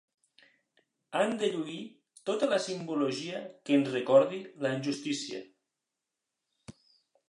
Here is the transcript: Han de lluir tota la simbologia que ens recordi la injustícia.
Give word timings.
Han 1.19 1.35
de 1.41 1.49
lluir 1.57 1.75
tota 2.31 2.49
la 2.55 2.59
simbologia 2.69 3.45
que 3.69 3.79
ens 3.81 3.93
recordi 3.99 4.43
la 4.67 4.77
injustícia. 4.81 5.47